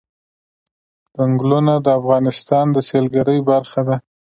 چنګلونه 1.15 1.73
د 1.85 1.87
افغانستان 1.99 2.65
د 2.71 2.77
سیلګرۍ 2.89 3.39
برخه 3.49 3.81
ده. 3.87 3.95